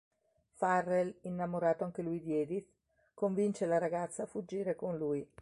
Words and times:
Farrell, 0.53 1.15
innamorato 1.25 1.83
anche 1.83 2.01
lui 2.01 2.19
di 2.23 2.33
Edith, 2.33 2.67
convince 3.13 3.67
la 3.67 3.77
ragazza 3.77 4.23
a 4.23 4.25
fuggire 4.25 4.75
con 4.75 4.97
lui. 4.97 5.31